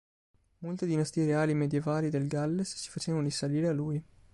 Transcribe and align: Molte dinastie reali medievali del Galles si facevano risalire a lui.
Molte 0.61 0.87
dinastie 0.87 1.25
reali 1.27 1.53
medievali 1.53 2.09
del 2.09 2.25
Galles 2.25 2.73
si 2.75 2.89
facevano 2.89 3.21
risalire 3.23 3.67
a 3.67 3.71
lui. 3.71 4.03